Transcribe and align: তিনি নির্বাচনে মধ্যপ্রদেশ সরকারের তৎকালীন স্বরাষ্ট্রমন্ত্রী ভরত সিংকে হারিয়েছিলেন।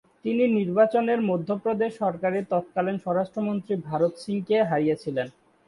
তিনি 0.25 0.43
নির্বাচনে 0.57 1.13
মধ্যপ্রদেশ 1.29 1.91
সরকারের 2.01 2.43
তৎকালীন 2.51 2.97
স্বরাষ্ট্রমন্ত্রী 3.03 3.73
ভরত 3.87 4.13
সিংকে 4.23 4.57
হারিয়েছিলেন। 4.69 5.27